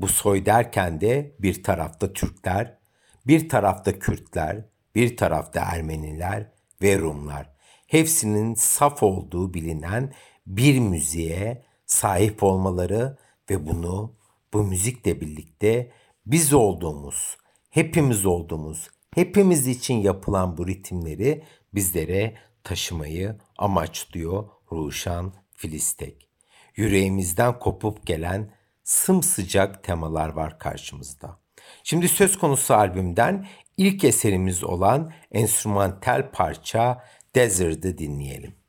Bu 0.00 0.08
soy 0.08 0.46
derken 0.46 1.00
de 1.00 1.36
bir 1.38 1.62
tarafta 1.62 2.12
Türkler, 2.12 2.78
bir 3.26 3.48
tarafta 3.48 3.98
Kürtler, 3.98 4.64
bir 4.94 5.16
tarafta 5.16 5.60
Ermeniler 5.60 6.52
ve 6.82 6.98
Rumlar. 6.98 7.50
Hepsinin 7.86 8.54
saf 8.54 9.02
olduğu 9.02 9.54
bilinen 9.54 10.12
bir 10.46 10.78
müziğe 10.78 11.64
sahip 11.86 12.42
olmaları 12.42 13.18
ve 13.50 13.66
bunu 13.66 14.16
bu 14.52 14.64
müzikle 14.64 15.20
birlikte 15.20 15.90
biz 16.26 16.52
olduğumuz, 16.52 17.36
hepimiz 17.70 18.26
olduğumuz, 18.26 18.88
hepimiz 19.14 19.66
için 19.66 19.94
yapılan 19.94 20.56
bu 20.56 20.66
ritimleri 20.66 21.44
bizlere 21.74 22.34
taşımayı 22.64 23.36
amaçlıyor 23.58 24.48
Ruşan 24.72 25.34
Filistek. 25.56 26.28
Yüreğimizden 26.76 27.58
kopup 27.58 28.06
gelen 28.06 28.59
sımsıcak 28.90 29.84
temalar 29.84 30.28
var 30.28 30.58
karşımızda. 30.58 31.38
Şimdi 31.84 32.08
söz 32.08 32.38
konusu 32.38 32.74
albümden 32.74 33.46
ilk 33.76 34.04
eserimiz 34.04 34.64
olan 34.64 35.12
enstrümantal 35.32 36.30
parça 36.30 37.04
Desert'ı 37.34 37.98
dinleyelim. 37.98 38.59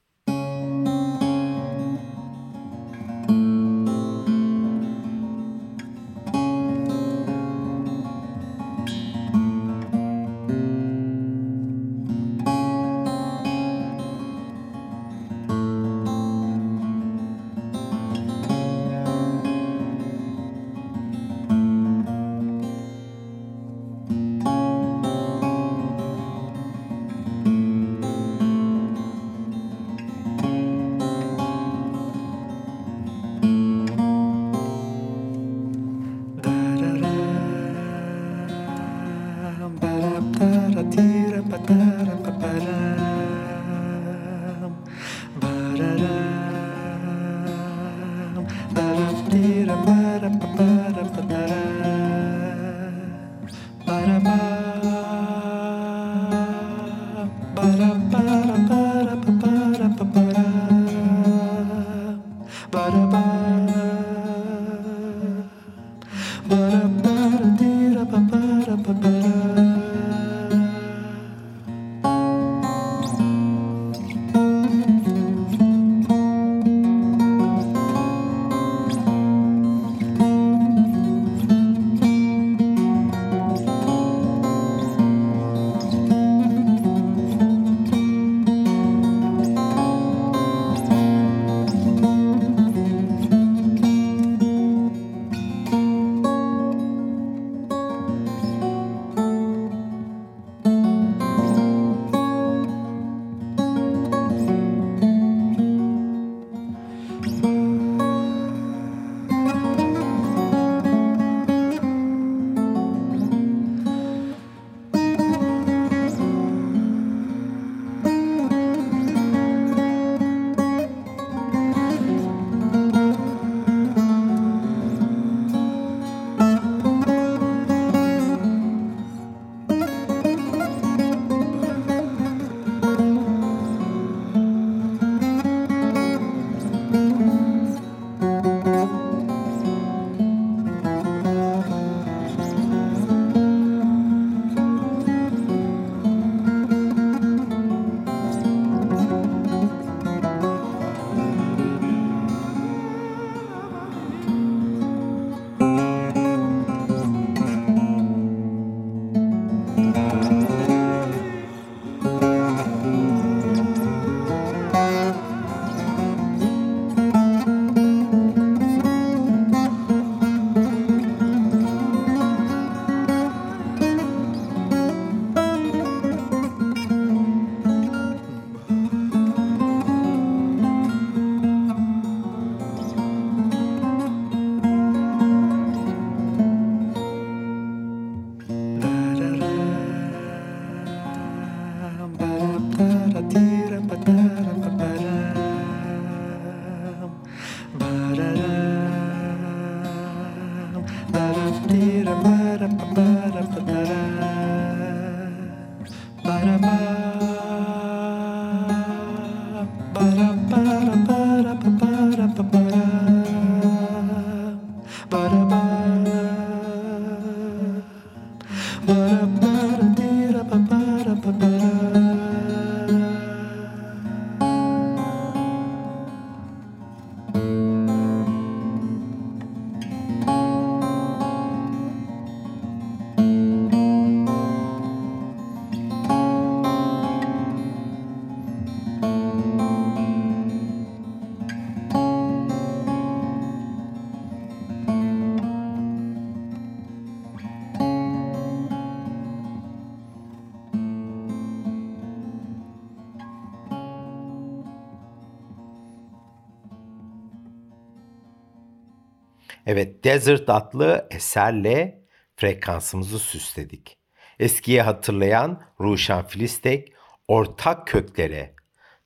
Evet, 259.71 260.03
Desert 260.03 260.49
adlı 260.49 261.07
eserle 261.11 262.01
frekansımızı 262.35 263.19
süsledik. 263.19 263.97
Eskiye 264.39 264.81
hatırlayan 264.81 265.61
Ruşan 265.81 266.27
Filistek 266.27 266.93
ortak 267.27 267.87
köklere, 267.87 268.53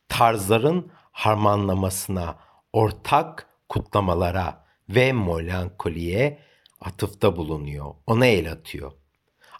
tarzların 0.10 0.92
harmanlamasına, 1.12 2.36
ortak 2.74 3.48
kutlamalara 3.70 4.66
ve 4.90 5.14
melankoliye 5.14 6.40
atıfta 6.82 7.38
bulunuyor. 7.38 7.94
Ona 8.08 8.26
el 8.26 8.52
atıyor. 8.52 8.92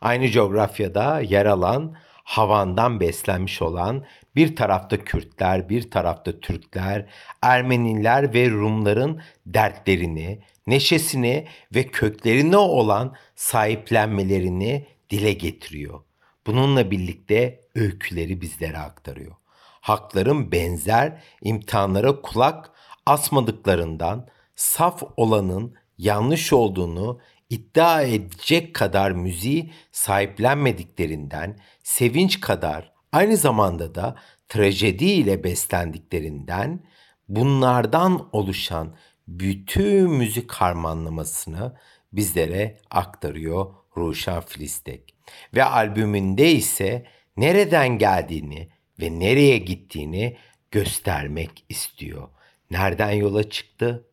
Aynı 0.02 0.32
coğrafyada 0.32 1.20
yer 1.20 1.46
alan, 1.46 1.96
havandan 2.24 3.00
beslenmiş 3.00 3.62
olan 3.62 4.06
bir 4.36 4.56
tarafta 4.56 4.98
Kürtler, 4.98 5.70
bir 5.70 5.92
tarafta 5.92 6.40
Türkler, 6.40 7.06
Ermeniler 7.42 8.34
ve 8.34 8.50
Rumların 8.50 9.22
dertlerini, 9.46 10.42
neşesini 10.68 11.48
ve 11.76 11.88
köklerine 11.88 12.58
olan 12.58 13.16
sahiplenmelerini 13.36 14.88
dile 15.10 15.34
getiriyor. 15.34 16.04
Bununla 16.48 16.92
birlikte 16.92 17.62
öyküleri 17.76 18.42
bizlere 18.42 18.78
aktarıyor. 18.78 19.36
Hakların 19.82 20.52
benzer 20.52 21.24
imtihanlara 21.42 22.22
kulak 22.22 22.72
asmadıklarından 23.06 24.28
saf 24.56 25.04
olanın 25.18 25.76
yanlış 25.98 26.54
olduğunu 26.54 27.20
iddia 27.50 28.02
edecek 28.02 28.74
kadar 28.74 29.12
müziği 29.12 29.74
sahiplenmediklerinden, 29.92 31.60
sevinç 31.84 32.40
kadar 32.40 32.92
aynı 33.12 33.38
zamanda 33.38 33.96
da 33.96 34.16
trajedi 34.50 35.06
ile 35.06 35.44
beslendiklerinden 35.44 36.86
bunlardan 37.30 38.30
oluşan 38.32 38.96
bütün 39.28 40.10
müzik 40.10 40.52
harmanlamasını 40.52 41.76
bizlere 42.14 42.78
aktarıyor 42.90 43.74
Ruşan 43.98 44.42
Filistek. 44.42 45.16
Ve 45.54 45.64
albümünde 45.64 46.52
ise 46.52 47.06
nereden 47.38 47.98
geldiğini 47.98 48.70
ve 49.00 49.20
nereye 49.20 49.58
gittiğini 49.58 50.38
göstermek 50.72 51.66
istiyor. 51.70 52.30
Nereden 52.72 53.12
yola 53.12 53.50
çıktı 53.50 54.08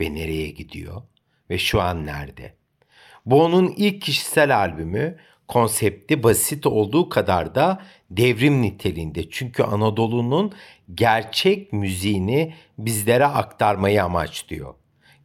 ve 0.00 0.14
nereye 0.14 0.50
gidiyor 0.50 1.02
ve 1.50 1.58
şu 1.58 1.80
an 1.80 2.06
nerede? 2.06 2.54
Bu 3.26 3.44
onun 3.44 3.74
ilk 3.76 4.02
kişisel 4.02 4.56
albümü. 4.56 5.18
Konsepti 5.48 6.22
basit 6.22 6.66
olduğu 6.66 7.08
kadar 7.08 7.54
da 7.54 7.82
devrim 8.10 8.62
niteliğinde. 8.62 9.30
Çünkü 9.30 9.62
Anadolu'nun 9.62 10.52
gerçek 10.94 11.72
müziğini 11.72 12.54
bizlere 12.78 13.26
aktarmayı 13.26 14.04
amaçlıyor. 14.04 14.74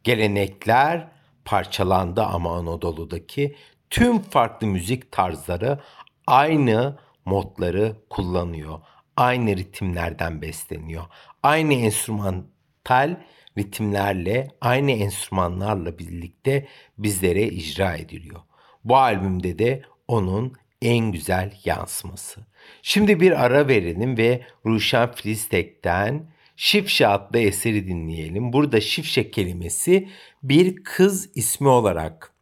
Gelenekler 0.04 1.08
parçalandı 1.44 2.22
ama 2.22 2.56
Anadolu'daki 2.56 3.56
tüm 3.90 4.18
farklı 4.18 4.66
müzik 4.66 5.12
tarzları 5.12 5.78
aynı 6.26 6.98
modları 7.24 7.96
kullanıyor. 8.10 8.80
Aynı 9.16 9.56
ritimlerden 9.56 10.42
besleniyor. 10.42 11.04
Aynı 11.42 11.74
enstrümantal 11.74 13.16
ritimlerle, 13.58 14.48
aynı 14.60 14.90
enstrümanlarla 14.90 15.98
birlikte 15.98 16.68
bizlere 16.98 17.42
icra 17.42 17.96
ediliyor. 17.96 18.40
Bu 18.84 18.96
albümde 18.96 19.58
de 19.58 19.82
onun 20.08 20.52
en 20.82 21.12
güzel 21.12 21.54
yansıması. 21.64 22.40
Şimdi 22.82 23.20
bir 23.20 23.44
ara 23.44 23.68
verelim 23.68 24.16
ve 24.16 24.42
Ruşen 24.66 25.12
Flistek'ten 25.12 26.34
Şifşe 26.56 27.06
adlı 27.06 27.38
eseri 27.38 27.88
dinleyelim. 27.88 28.52
Burada 28.52 28.80
Şifşe 28.80 29.30
kelimesi 29.30 30.08
bir 30.42 30.84
kız 30.84 31.30
ismi 31.34 31.68
olarak 31.68 32.32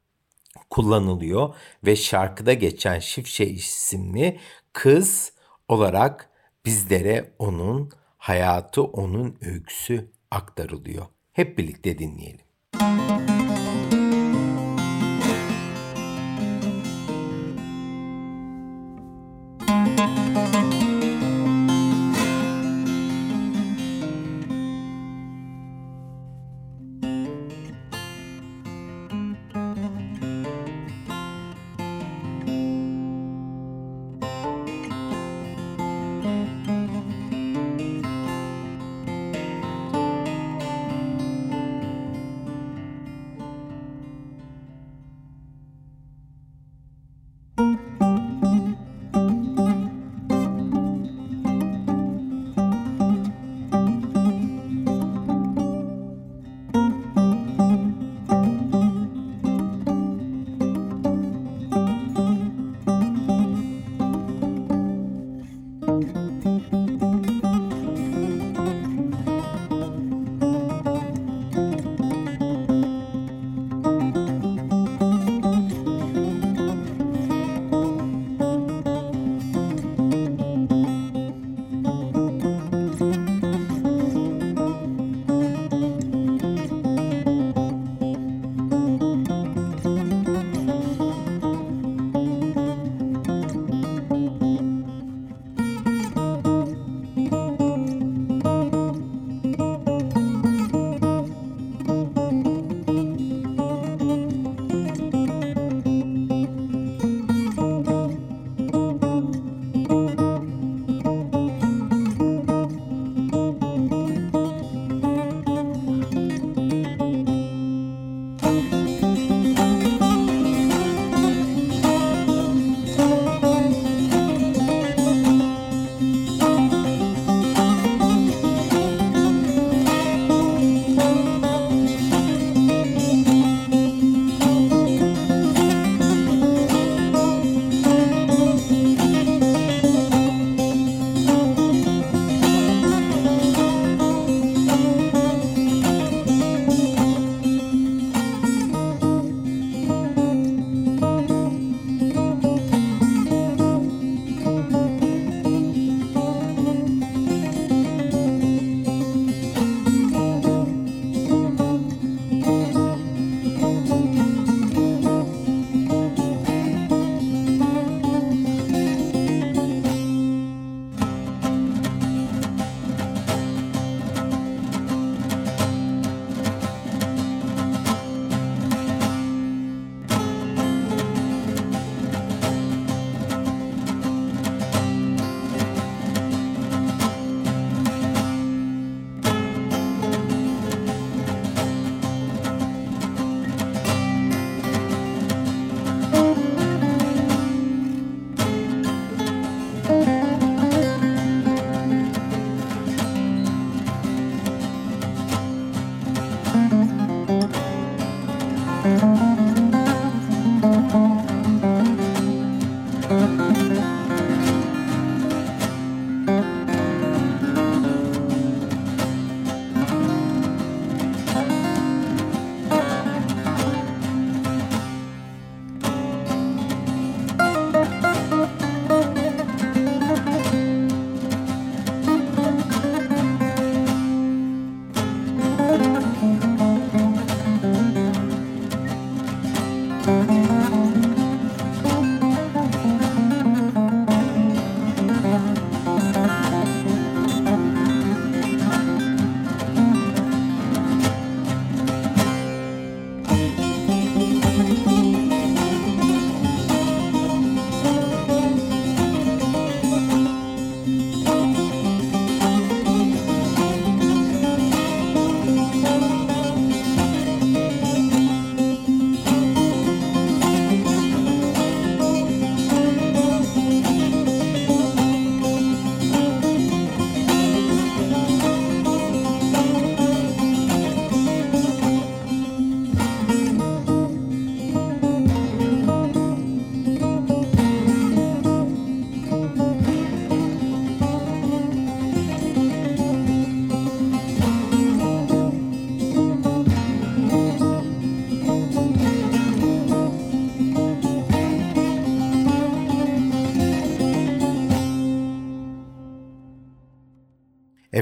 kullanılıyor 0.70 1.54
ve 1.86 1.96
şarkıda 1.96 2.52
geçen 2.52 2.98
Şifşe 2.98 3.46
isimli 3.46 4.40
kız 4.72 5.32
olarak 5.68 6.30
bizlere 6.64 7.32
onun 7.38 7.90
hayatı, 8.18 8.82
onun 8.82 9.38
öyküsü 9.40 10.10
aktarılıyor. 10.30 11.06
Hep 11.32 11.58
birlikte 11.58 11.98
dinleyelim. 11.98 12.41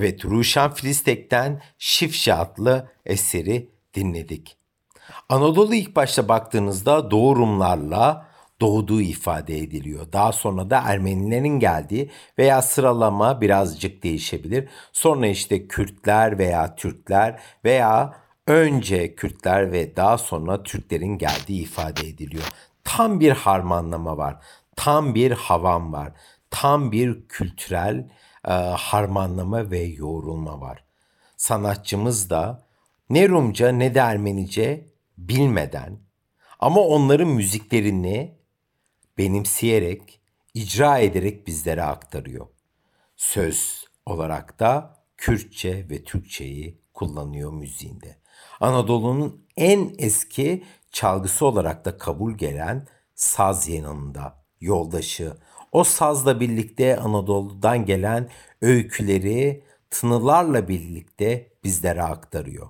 Evet, 0.01 0.25
Ruşen 0.25 0.73
Filistek'ten 0.73 1.63
Şifşe 1.79 2.35
adlı 2.35 2.89
eseri 3.07 3.69
dinledik. 3.95 4.57
Anadolu 5.29 5.75
ilk 5.75 5.97
başta 5.97 6.29
baktığınızda 6.29 7.11
Doğu 7.11 7.37
Rumlarla 7.37 8.27
doğduğu 8.61 9.01
ifade 9.01 9.59
ediliyor. 9.59 10.13
Daha 10.13 10.33
sonra 10.33 10.71
da 10.71 10.83
Ermenilerin 10.87 11.59
geldiği 11.61 12.11
veya 12.39 12.63
sıralama 12.63 13.41
birazcık 13.41 14.03
değişebilir. 14.03 14.69
Sonra 14.93 15.27
işte 15.27 15.69
Kürtler 15.69 16.39
veya 16.39 16.77
Türkler 16.77 17.41
veya 17.65 18.15
önce 18.47 19.15
Kürtler 19.15 19.73
ve 19.73 19.97
daha 19.97 20.19
sonra 20.19 20.63
Türklerin 20.63 21.19
geldiği 21.19 21.63
ifade 21.63 22.09
ediliyor. 22.09 22.45
Tam 22.85 23.21
bir 23.21 23.31
harmanlama 23.31 24.17
var. 24.17 24.37
Tam 24.77 25.15
bir 25.15 25.33
havan 25.33 25.93
var. 25.93 26.13
Tam 26.51 26.93
bir 26.93 27.29
kültürel 27.29 28.09
e, 28.49 28.53
harmanlama 28.53 29.71
ve 29.71 29.81
yoğrulma 29.81 30.61
var. 30.61 30.85
Sanatçımız 31.37 32.31
da 32.31 32.67
ne 33.11 33.29
Rumca 33.29 33.69
ne 33.69 33.95
de 33.95 33.99
Ermenice 33.99 34.89
bilmeden 35.19 35.99
ama 36.59 36.81
onların 36.81 37.29
müziklerini 37.29 38.39
benimseyerek, 39.19 40.21
icra 40.55 40.99
ederek 40.99 41.47
bizlere 41.47 41.83
aktarıyor. 41.83 42.47
Söz 43.17 43.85
olarak 44.07 44.61
da 44.61 44.97
Kürtçe 45.17 45.89
ve 45.91 46.05
Türkçeyi 46.05 46.81
kullanıyor 46.95 47.53
müziğinde. 47.53 48.17
Anadolu'nun 48.61 49.47
en 49.57 49.95
eski 49.99 50.65
çalgısı 50.91 51.47
olarak 51.47 51.85
da 51.85 51.99
kabul 51.99 52.33
gelen 52.33 52.87
saz 53.15 53.69
yanında 53.69 54.45
yoldaşı. 54.61 55.37
O 55.73 55.85
sazla 55.85 56.41
birlikte 56.41 56.97
Anadolu'dan 56.97 57.85
gelen 57.85 58.29
öyküleri 58.61 59.65
tınılarla 59.91 60.69
birlikte 60.69 61.53
bizlere 61.65 62.03
aktarıyor. 62.03 62.69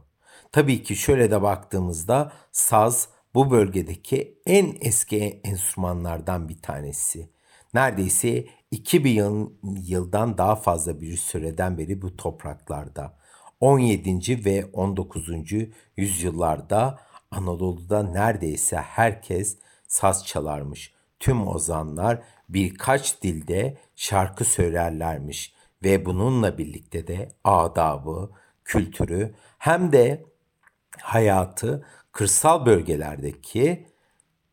Tabii 0.52 0.82
ki 0.82 0.96
şöyle 0.96 1.30
de 1.30 1.42
baktığımızda 1.42 2.32
saz 2.52 3.08
bu 3.34 3.50
bölgedeki 3.50 4.40
en 4.46 4.76
eski 4.80 5.40
enstrümanlardan 5.44 6.48
bir 6.48 6.62
tanesi. 6.62 7.30
Neredeyse 7.74 8.46
2000 8.70 9.60
yıldan 9.62 10.38
daha 10.38 10.56
fazla 10.56 11.00
bir 11.00 11.16
süreden 11.16 11.78
beri 11.78 12.02
bu 12.02 12.16
topraklarda. 12.16 13.18
17. 13.60 14.44
ve 14.44 14.64
19. 14.72 15.28
yüzyıllarda 15.96 16.98
Anadolu'da 17.30 18.02
neredeyse 18.02 18.76
herkes 18.76 19.58
saz 19.88 20.26
çalarmış. 20.26 20.92
Tüm 21.20 21.48
ozanlar 21.48 22.22
birkaç 22.54 23.22
dilde 23.22 23.78
şarkı 23.96 24.44
söylerlermiş 24.44 25.54
ve 25.82 26.06
bununla 26.06 26.58
birlikte 26.58 27.06
de 27.06 27.28
adabı, 27.44 28.30
kültürü 28.64 29.34
hem 29.58 29.92
de 29.92 30.24
hayatı 31.00 31.86
kırsal 32.12 32.66
bölgelerdeki 32.66 33.86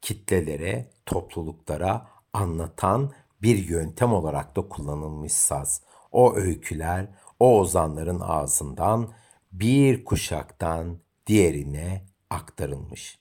kitlelere, 0.02 0.92
topluluklara 1.06 2.08
anlatan 2.34 3.12
bir 3.42 3.70
yöntem 3.70 4.14
olarak 4.14 4.56
da 4.56 4.62
kullanılmış 4.70 5.34
saz. 5.34 5.82
O 6.12 6.36
öyküler 6.36 7.08
o 7.40 7.60
ozanların 7.60 8.20
ağzından 8.20 9.10
bir 9.52 10.06
kuşaktan 10.06 11.00
diğerine 11.28 12.06
aktarılmış. 12.30 13.20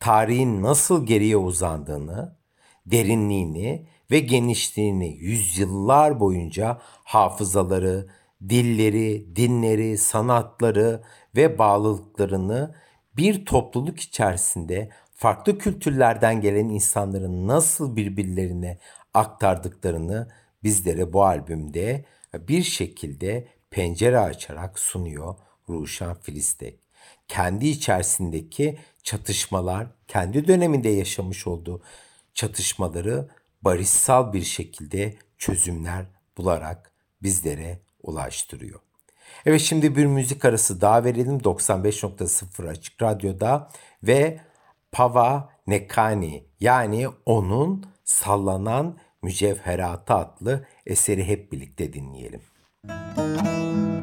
Tarihin 0.00 0.62
nasıl 0.62 1.06
geriye 1.06 1.36
uzandığını, 1.36 2.36
derinliğini 2.86 3.88
ve 4.10 4.20
genişliğini 4.20 5.16
yüzyıllar 5.16 6.20
boyunca 6.20 6.78
hafızaları, 7.04 8.08
dilleri, 8.48 9.36
dinleri, 9.36 9.98
sanatları 9.98 11.02
ve 11.36 11.58
bağlılıklarını 11.58 12.74
bir 13.16 13.46
topluluk 13.46 14.00
içerisinde 14.00 14.90
farklı 15.14 15.58
kültürlerden 15.58 16.40
gelen 16.40 16.68
insanların 16.68 17.48
nasıl 17.48 17.96
birbirlerine 17.96 18.78
aktardıklarını 19.14 20.28
bizlere 20.62 21.12
bu 21.12 21.24
albümde 21.24 22.04
bir 22.34 22.62
şekilde 22.62 23.48
pencere 23.70 24.18
açarak 24.18 24.78
sunuyor 24.78 25.34
Ruşan 25.68 26.14
Filistek. 26.14 26.78
Kendi 27.28 27.68
içerisindeki 27.68 28.78
çatışmalar, 29.02 29.86
kendi 30.08 30.48
döneminde 30.48 30.88
yaşamış 30.88 31.46
olduğu 31.46 31.82
çatışmaları 32.34 33.28
barışsal 33.62 34.32
bir 34.32 34.42
şekilde 34.42 35.16
çözümler 35.38 36.06
bularak 36.36 36.92
bizlere 37.22 37.80
ulaştırıyor. 38.02 38.80
Evet 39.46 39.60
şimdi 39.60 39.96
bir 39.96 40.06
müzik 40.06 40.44
arası 40.44 40.80
daha 40.80 41.04
verelim 41.04 41.38
95.0 41.38 42.68
Açık 42.68 43.02
Radyo'da 43.02 43.70
ve 44.02 44.40
Pava 44.92 45.48
Nekani 45.66 46.44
yani 46.60 47.08
onun 47.26 47.86
sallanan 48.04 48.98
mücevheratı 49.22 50.14
adlı 50.14 50.66
eseri 50.86 51.24
hep 51.24 51.52
birlikte 51.52 51.92
dinleyelim. 51.92 52.40
Müzik 52.84 53.97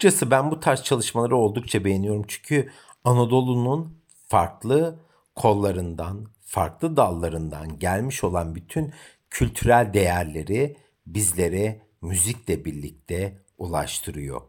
Açıkçası 0.00 0.30
ben 0.30 0.50
bu 0.50 0.60
tarz 0.60 0.82
çalışmaları 0.82 1.36
oldukça 1.36 1.84
beğeniyorum. 1.84 2.24
Çünkü 2.28 2.70
Anadolu'nun 3.04 3.98
farklı 4.28 4.98
kollarından, 5.36 6.26
farklı 6.44 6.96
dallarından 6.96 7.78
gelmiş 7.78 8.24
olan 8.24 8.54
bütün 8.54 8.92
kültürel 9.30 9.92
değerleri 9.94 10.76
bizlere 11.06 11.82
müzikle 12.02 12.64
birlikte 12.64 13.42
ulaştırıyor. 13.58 14.40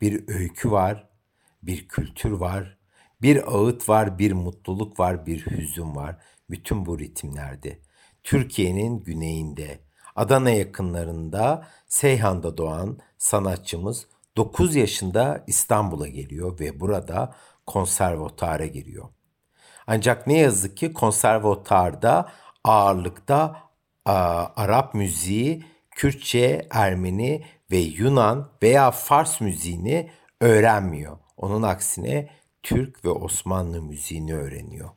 Bir 0.00 0.28
öykü 0.28 0.70
var, 0.70 1.08
bir 1.62 1.88
kültür 1.88 2.30
var, 2.30 2.78
bir 3.22 3.54
ağıt 3.54 3.88
var, 3.88 4.18
bir 4.18 4.32
mutluluk 4.32 5.00
var, 5.00 5.26
bir 5.26 5.46
hüzün 5.46 5.96
var. 5.96 6.16
Bütün 6.50 6.86
bu 6.86 6.98
ritimlerde. 6.98 7.78
Türkiye'nin 8.22 9.00
güneyinde, 9.00 9.78
Adana 10.16 10.50
yakınlarında, 10.50 11.68
Seyhan'da 11.86 12.56
doğan 12.56 12.98
sanatçımız 13.18 14.06
9 14.36 14.76
yaşında 14.76 15.44
İstanbul'a 15.46 16.08
geliyor 16.08 16.60
ve 16.60 16.80
burada 16.80 17.34
konservatuara 17.66 18.66
giriyor. 18.66 19.08
Ancak 19.86 20.26
ne 20.26 20.38
yazık 20.38 20.76
ki 20.76 20.92
konservatuarda 20.92 22.28
ağırlıkta 22.64 23.62
a, 24.04 24.46
Arap 24.56 24.94
müziği, 24.94 25.64
Kürtçe, 25.90 26.66
Ermeni 26.70 27.44
ve 27.70 27.76
Yunan 27.76 28.50
veya 28.62 28.90
Fars 28.90 29.40
müziğini 29.40 30.10
öğrenmiyor. 30.40 31.18
Onun 31.36 31.62
aksine 31.62 32.30
Türk 32.62 33.04
ve 33.04 33.08
Osmanlı 33.08 33.82
müziğini 33.82 34.34
öğreniyor. 34.34 34.90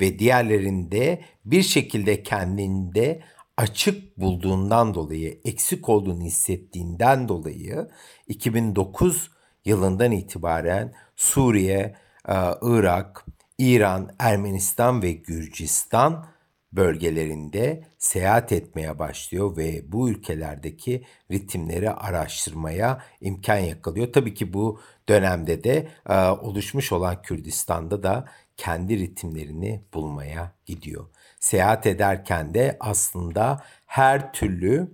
Ve 0.00 0.18
diğerlerinde 0.18 1.24
bir 1.44 1.62
şekilde 1.62 2.22
kendinde 2.22 3.22
açık 3.56 4.16
bulduğundan 4.20 4.94
dolayı, 4.94 5.40
eksik 5.44 5.88
olduğunu 5.88 6.22
hissettiğinden 6.22 7.28
dolayı 7.28 7.88
2009 8.30 9.30
yılından 9.64 10.12
itibaren 10.12 10.94
Suriye, 11.16 11.96
e, 12.28 12.34
Irak, 12.62 13.26
İran, 13.58 14.10
Ermenistan 14.18 15.02
ve 15.02 15.12
Gürcistan 15.12 16.26
bölgelerinde 16.72 17.84
seyahat 17.98 18.52
etmeye 18.52 18.98
başlıyor 18.98 19.56
ve 19.56 19.92
bu 19.92 20.10
ülkelerdeki 20.10 21.04
ritimleri 21.30 21.90
araştırmaya 21.90 23.02
imkan 23.20 23.58
yakalıyor. 23.58 24.12
Tabii 24.12 24.34
ki 24.34 24.52
bu 24.52 24.80
dönemde 25.08 25.64
de 25.64 25.88
e, 26.08 26.14
oluşmuş 26.16 26.92
olan 26.92 27.22
Kürdistan'da 27.22 28.02
da 28.02 28.24
kendi 28.56 28.98
ritimlerini 28.98 29.84
bulmaya 29.94 30.52
gidiyor. 30.66 31.06
Seyahat 31.40 31.86
ederken 31.86 32.54
de 32.54 32.76
aslında 32.80 33.64
her 33.86 34.32
türlü 34.32 34.90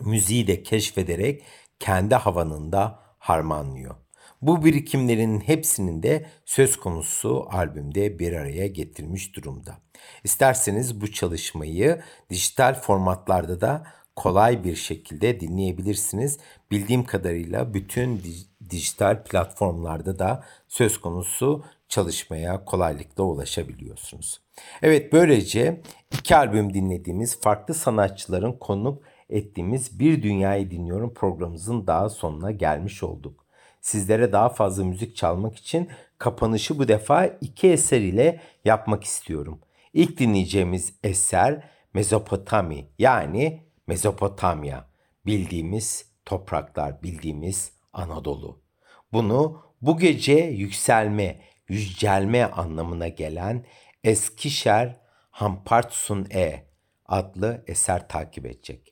müziği 0.00 0.46
de 0.46 0.62
keşfederek 0.62 1.42
kendi 1.80 2.14
havanında 2.14 2.98
harmanlıyor. 3.18 3.94
Bu 4.42 4.64
birikimlerin 4.64 5.40
hepsinin 5.40 6.02
de 6.02 6.26
söz 6.44 6.76
konusu 6.76 7.46
albümde 7.50 8.18
bir 8.18 8.32
araya 8.32 8.66
getirmiş 8.66 9.36
durumda. 9.36 9.76
İsterseniz 10.24 11.00
bu 11.00 11.12
çalışmayı 11.12 12.02
dijital 12.30 12.74
formatlarda 12.74 13.60
da 13.60 13.84
kolay 14.16 14.64
bir 14.64 14.76
şekilde 14.76 15.40
dinleyebilirsiniz. 15.40 16.38
Bildiğim 16.70 17.04
kadarıyla 17.04 17.74
bütün 17.74 18.22
dijital 18.70 19.24
platformlarda 19.24 20.18
da 20.18 20.44
söz 20.68 21.00
konusu 21.00 21.64
çalışmaya 21.88 22.64
kolaylıkla 22.64 23.24
ulaşabiliyorsunuz. 23.24 24.40
Evet 24.82 25.12
böylece 25.12 25.80
iki 26.12 26.36
albüm 26.36 26.74
dinlediğimiz 26.74 27.40
farklı 27.40 27.74
sanatçıların 27.74 28.52
konuk 28.52 29.02
ettiğimiz 29.30 29.98
Bir 29.98 30.22
Dünyayı 30.22 30.70
Dinliyorum 30.70 31.14
programımızın 31.14 31.86
daha 31.86 32.08
sonuna 32.08 32.50
gelmiş 32.50 33.02
olduk. 33.02 33.46
Sizlere 33.80 34.32
daha 34.32 34.48
fazla 34.48 34.84
müzik 34.84 35.16
çalmak 35.16 35.56
için 35.56 35.88
kapanışı 36.18 36.78
bu 36.78 36.88
defa 36.88 37.26
iki 37.26 37.70
eser 37.70 38.00
ile 38.00 38.40
yapmak 38.64 39.04
istiyorum. 39.04 39.60
İlk 39.92 40.18
dinleyeceğimiz 40.18 40.94
eser 41.04 41.70
Mezopotami 41.94 42.88
yani 42.98 43.62
Mezopotamya 43.86 44.90
bildiğimiz 45.26 46.10
topraklar, 46.24 47.02
bildiğimiz 47.02 47.72
Anadolu. 47.92 48.62
Bunu 49.12 49.62
bu 49.82 49.98
gece 49.98 50.34
yükselme, 50.34 51.40
yücelme 51.68 52.44
anlamına 52.44 53.08
gelen 53.08 53.64
Eskişer 54.04 54.96
Hampartsun 55.30 56.26
E 56.34 56.66
adlı 57.06 57.64
eser 57.66 58.08
takip 58.08 58.46
edecek. 58.46 58.89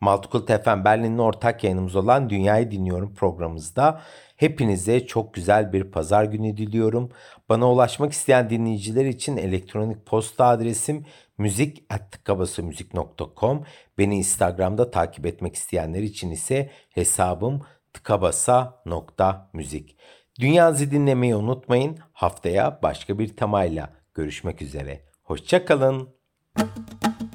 Maltıkult 0.00 0.64
FM 0.64 0.84
Berlin'in 0.84 1.18
ortak 1.18 1.64
yayınımız 1.64 1.96
olan 1.96 2.30
Dünyayı 2.30 2.70
Dinliyorum 2.70 3.14
programımızda 3.14 4.00
hepinize 4.36 5.06
çok 5.06 5.34
güzel 5.34 5.72
bir 5.72 5.84
pazar 5.84 6.24
günü 6.24 6.56
diliyorum. 6.56 7.10
Bana 7.48 7.70
ulaşmak 7.70 8.12
isteyen 8.12 8.50
dinleyiciler 8.50 9.04
için 9.04 9.36
elektronik 9.36 10.06
posta 10.06 10.46
adresim 10.46 11.06
müzik.tıkabasamüzik.com 11.38 13.64
Beni 13.98 14.16
Instagram'da 14.16 14.90
takip 14.90 15.26
etmek 15.26 15.54
isteyenler 15.54 16.02
için 16.02 16.30
ise 16.30 16.70
hesabım 16.90 17.62
tıkabasa.müzik. 17.92 19.96
Dünyanızı 20.40 20.90
dinlemeyi 20.90 21.36
unutmayın. 21.36 21.98
Haftaya 22.12 22.78
başka 22.82 23.18
bir 23.18 23.36
temayla 23.36 23.90
görüşmek 24.14 24.62
üzere. 24.62 25.04
Hoşçakalın. 25.22 26.08
kalın. 26.56 27.29